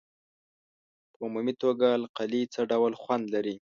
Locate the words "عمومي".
1.27-1.53